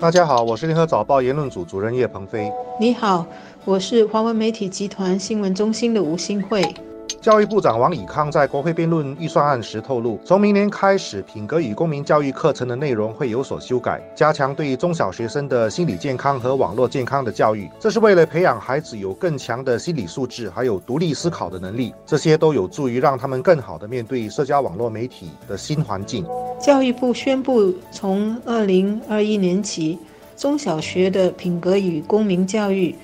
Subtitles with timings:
[0.00, 2.52] 大家好，我是联合早报言论组主任叶鹏飞。
[2.78, 3.24] 你好，
[3.64, 6.62] 我是华文媒体集团新闻中心的吴新慧。
[7.24, 17.66] 教育部长王以康在国会辩论预算案时透露，从明年开始，品格与公民教育课程的内容会有所修改，加强对中小学生的心理健康和网络健康的教育。
[17.80, 26.26] 这是为了培养孩子有更强的心理素质，还有独立思考的能力，这些都有助于让他们更好的面对社交网络媒体的新环境。
[26.60, 29.98] 教育部宣布，从二零二一年起，
[30.36, 32.94] 中小学的品格与公民教育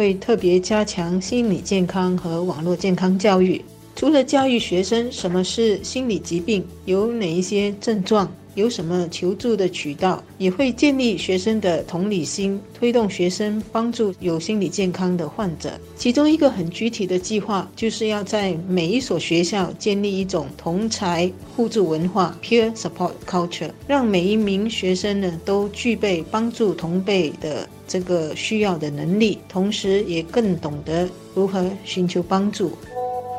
[0.00, 3.62] 会特别加强心理健康和网络健康教育。
[3.94, 15.72] 除了教育学生什么是心理疾病，有哪一些症状，有什么求助的渠道，也会建立学生的同理心，推动学生帮助有心理健康的患者。
[15.96, 32.72] 其中一个很具体的计划，就是要在每一所学校建立一种同才互助文化 （peer support culture），让每一名学生呢都具备帮助同辈的这个需要的能力，同时也更懂得如何寻求帮助。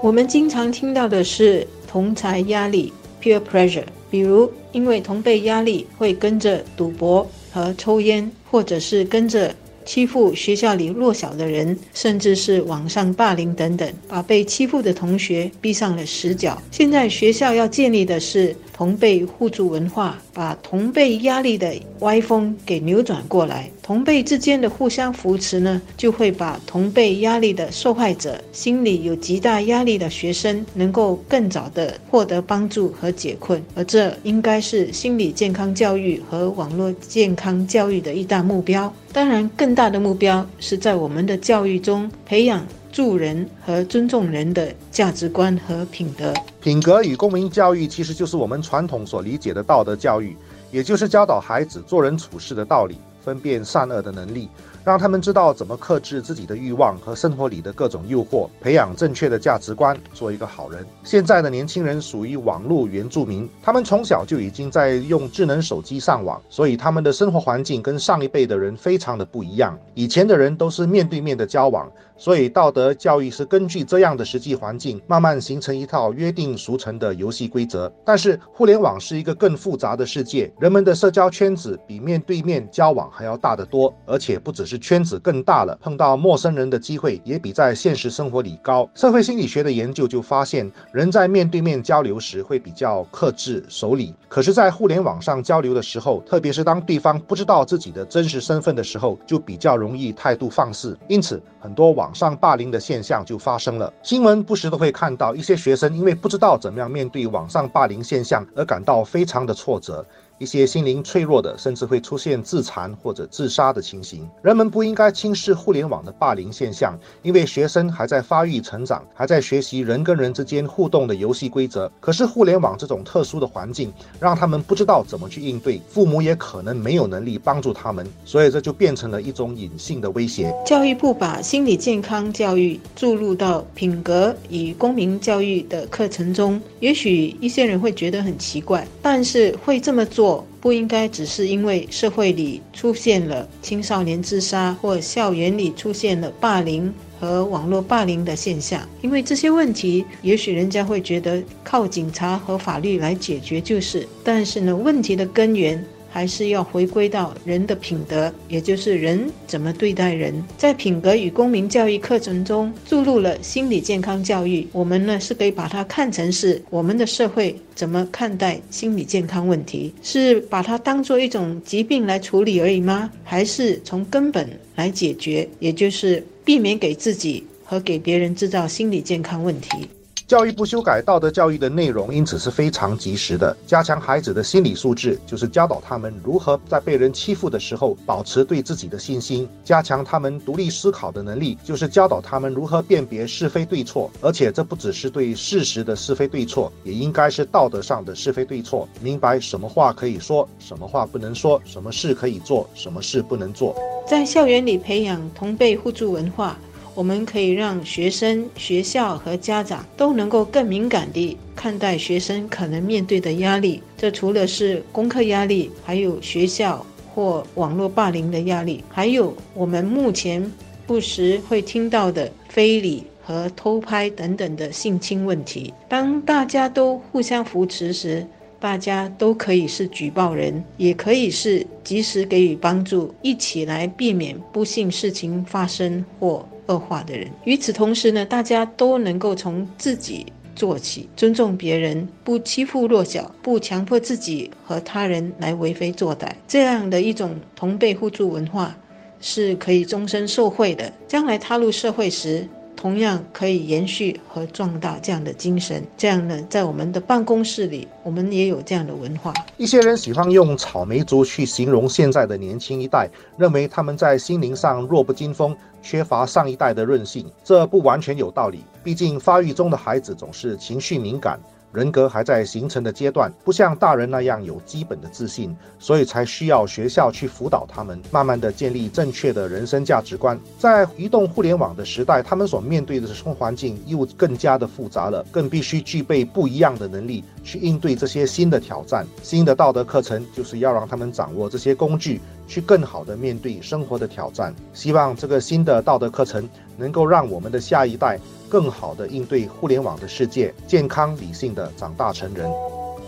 [0.03, 2.91] 我们经常听到的是同才压力
[3.21, 9.53] pure pressure），比如因为同辈压力会跟着赌博和抽烟，或者是跟着
[9.91, 16.57] 欺负学校里弱小的人，甚至是网上霸凌等等，把被欺负的同学逼上了死角。
[16.71, 18.55] 现在学校要建立的是。
[18.73, 23.69] 同辈互助文化，把同辈压力的歪风给扭转过来。
[23.83, 33.63] 同辈之间的互相扶持呢，就会把同辈压力的受害者、心里有极大压力的学生，能够更早的获得帮助和解困。
[33.75, 38.91] 而这应该是心理健康教育和网络健康教育的一大目标。
[39.13, 42.65] 当然，更大的目标是在我们的教育中培养。
[42.91, 50.35] 助人和尊重人的价值观和品德，品格与公民教育其实就是我们传统所理解的道德教育，
[50.71, 54.49] 也就是教导孩子做人处事的道理，分辨善恶的能力。
[54.83, 60.83] 让他们知道怎么克制自己的欲望和生活里的各种诱惑，培养正确的价值观，做一个好人。
[61.03, 69.77] 现在的年轻人属于网络原住民，他们从小就已经在用智能手机上网，所以他们的生活环境跟上一辈的人非常的不一样。
[69.93, 71.87] 以前的人都是面对面的交往，
[72.17, 77.91] 所以道德教育是根据这样的实际环境，慢慢形成一套约定俗成的游戏规则。
[78.03, 84.70] 但是互联网是一个更复杂的世界，人们的社交圈子比面对面交往还要大得多，而且不只是。
[84.71, 88.89] 是圈子更大了，碰到陌生人的机会也比在现实生活里高。
[88.95, 100.97] 社会心理学的研究就发现，人在面对面交流时会比较克制守礼，可是，在互联网上交流的时候，特别是当对方不知道自己的真实身份的时候，就比较容易态度放肆。
[101.09, 103.91] 因此，很多网上霸凌的现象就发生了。
[104.01, 110.05] 新闻不时都会看到一些学生因为不知道怎么样面对网上霸凌现象而感到非常的挫折。
[110.41, 114.27] 一些心灵脆弱的，甚至会出现自残或者自杀的情形。
[114.41, 121.91] 人们不应该轻视互联网的霸凌现象，因为学生还在发育成长，还在学习人跟人之间互动的游戏规则。
[121.99, 130.51] 可是互联网这种特殊的环境，让他们不知道怎么去应对，父母也可能没有能力帮助他们，所以这就变成了一种隐性的威胁。
[130.65, 140.30] 教育部把心理健康教育注入到品格与公民教育的课程中，也许一些人会觉得很奇怪，但是会这么做。
[140.59, 155.83] 不应该只是因为社会里出现了青少年自杀，或校园里出现了霸凌和网络霸凌的现象，因为这些问题，也许人家会觉得靠警察和法律来解决就是，但是呢，问题的根源。
[156.11, 160.43] 还是要回归到人的品德，也就是人怎么对待人。
[160.57, 173.09] 在品格与公民教育课程中注入了心理健康教育，我们呢是可以把它看成是我们的社会怎么看待心理健康问题，是把它当做一种疾病来处理而已吗？
[173.23, 179.87] 还是从根本来解决，也就是避免给自己和给别人制造心理健康问题？
[180.31, 183.53] 教育部修改道德教育的内容，因此是非常及时的。
[183.67, 194.09] 加强孩子的心理素质，就是教导他们如何在被人欺负的时候保持对自己的信心；加强他们独立思考的能力，就是教导他们如何辨别是非对错。
[194.21, 198.87] 而且这不只是对事实的是非对错，也应该是道德上的是非对错。
[199.01, 203.75] 明白什么话可以说，什么话不能说，什么事可以做，什么事不能做。
[204.07, 206.57] 在校园里培养同辈互助文化。
[206.93, 213.81] 我们可以让学生、学校和家长都能够更敏感地看待学生可能面对的压力。
[213.97, 220.51] 这除了是功课压力，还有学校或网络霸凌的压力，还有我们目前
[220.85, 225.73] 不时会听到的非礼和偷拍等等的性侵问题。
[225.87, 228.27] 当大家都互相扶持时，
[228.61, 237.27] 大家都可以是举报人，也可以是及时给予帮助，一起来避免不幸事情发生或恶化的人。
[237.43, 248.77] 与此同时呢，大家都能够从自己做起，尊重别人，不欺负弱小，不强迫自己和他人来为非作歹，这样的一种同辈互助文化
[249.19, 250.93] 是可以终身受惠的。
[251.07, 252.47] 将来踏入社会时，
[252.81, 255.85] 同样可以延续和壮大这样的精神。
[255.95, 259.31] 这样呢，在我们的办公室里，我们也有这样的文化。
[259.55, 263.07] 一些人喜欢用草莓族去形容现在的年轻一代，
[263.37, 267.31] 认为他们在心灵上弱不禁风，缺乏上一代的韧性。
[267.43, 271.39] 这不完全有道理，毕竟发育中的孩子总是情绪敏感。
[271.73, 280.37] 人格还在形成的阶段，不像大人那样有基本的自信，所以才需要学校去辅导他们，慢慢的建立正确的人生价值观。
[280.59, 289.07] 在移动互联网的时代，他们所面对的生活环境又更加的复杂了，更必须具备不一样的能力去应对这些新的挑战。
[289.23, 294.53] 新的道德课程就是要让他们掌握这些工具，去更好的面对生活的挑战。
[294.73, 296.47] 希望这个新的道德课程
[296.81, 298.19] 能够让我们的下一代。
[298.49, 302.51] 更好的应对互联网的世界，健康理性的长大成人。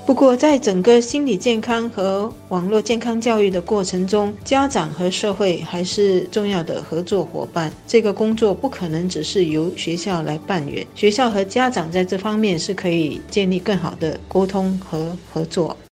[0.05, 7.71] 不过，在整个心理健康和网络健康教育的过程中，家长和社会还是重要的合作伙伴。
[7.85, 15.75] 这个工作不可能只是由学校来扮演，学校和家长在这方面是可以建立更好的沟通和合作。